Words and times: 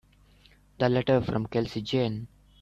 The 0.79 0.89
letter 0.89 1.21
from 1.21 1.45
Kelsey 1.45 1.83
Jane. 1.83 2.27